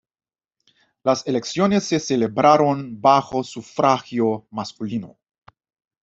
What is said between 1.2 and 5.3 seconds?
elecciones se celebraron bajo sufragio masculino.